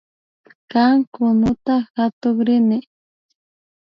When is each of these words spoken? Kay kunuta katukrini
Kay 0.71 0.97
kunuta 1.13 1.75
katukrini 1.93 2.77